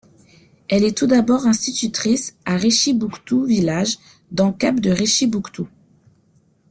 Elle 0.67 0.83
est 0.83 0.97
tout 0.97 1.05
d'abord 1.05 1.45
institutrice 1.45 2.35
à 2.43 2.55
Richibouctou-Village, 2.57 3.99
dans 4.31 4.51
Cap-de-Richibouctou. 4.51 5.67